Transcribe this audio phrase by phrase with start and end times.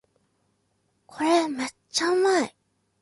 [1.05, 2.55] これめっちゃうまい